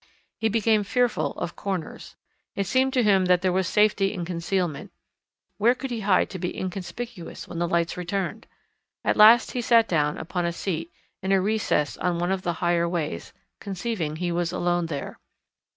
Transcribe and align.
He 0.39 0.49
became 0.49 0.83
fearful 0.83 1.33
of 1.33 1.55
corners. 1.55 2.15
It 2.55 2.65
seemed 2.65 2.91
to 2.93 3.03
him 3.03 3.25
that 3.25 3.43
there 3.43 3.51
was 3.51 3.67
safety 3.67 4.13
in 4.15 4.25
concealment. 4.25 4.91
Where 5.59 5.75
could 5.75 5.91
he 5.91 5.99
hide 5.99 6.31
to 6.31 6.39
be 6.39 6.57
inconspicuous 6.57 7.47
when 7.47 7.59
the 7.59 7.67
lights 7.67 7.97
returned? 7.97 8.47
At 9.05 9.15
last 9.15 9.51
he 9.51 9.61
sat 9.61 9.87
down 9.87 10.17
upon 10.17 10.43
a 10.47 10.53
seat 10.53 10.91
in 11.21 11.31
a 11.31 11.39
recess 11.39 11.97
on 11.97 12.17
one 12.17 12.31
of 12.31 12.41
the 12.41 12.53
higher 12.65 12.89
ways, 12.89 13.31
conceiving 13.59 14.15
he 14.15 14.31
was 14.31 14.51
alone 14.51 14.87
there. 14.87 15.19